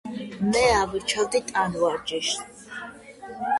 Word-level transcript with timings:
მე 0.53 0.63
ავირჩევდი 0.77 1.43
ტანვარჯიშს 1.51 2.35